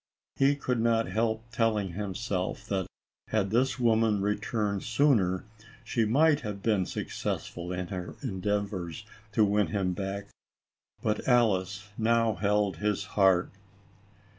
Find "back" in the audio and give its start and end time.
9.93-10.29